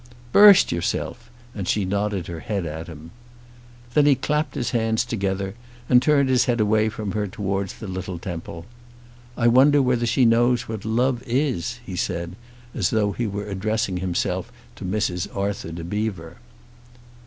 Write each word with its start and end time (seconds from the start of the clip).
"Burst 0.31 0.71
yourself!" 0.71 1.29
and 1.53 1.67
she 1.67 1.85
nodded 1.85 2.25
her 2.25 2.39
head 2.39 2.65
at 2.65 2.87
him. 2.87 3.11
Then 3.93 4.07
he 4.07 4.15
clapped 4.15 4.55
his 4.55 4.71
hands 4.71 5.05
together, 5.05 5.53
and 5.87 6.01
turned 6.01 6.27
his 6.27 6.45
head 6.45 6.59
away 6.59 6.89
from 6.89 7.11
her 7.11 7.27
towards 7.27 7.73
the 7.75 7.85
little 7.87 8.17
temple. 8.17 8.65
"I 9.37 9.47
wonder 9.47 9.79
whether 9.79 10.07
she 10.07 10.25
knows 10.25 10.67
what 10.67 10.85
love 10.85 11.21
is," 11.27 11.79
he 11.85 11.95
said, 11.95 12.35
as 12.73 12.89
though 12.89 13.11
he 13.11 13.27
were 13.27 13.45
addressing 13.45 13.97
himself 13.97 14.51
to 14.77 14.85
Mrs. 14.85 15.27
Arthur 15.37 15.71
de 15.71 15.83
Bever. 15.83 16.37